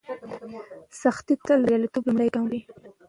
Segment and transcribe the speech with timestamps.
[1.01, 2.61] سختي تل د بریالیتوب لومړی ګام وي.